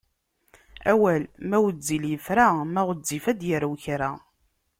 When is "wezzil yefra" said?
1.63-2.47